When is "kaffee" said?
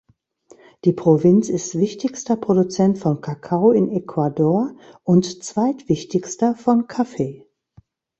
6.87-7.45